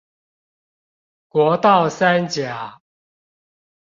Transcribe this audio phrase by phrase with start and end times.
[1.27, 2.81] 國道三甲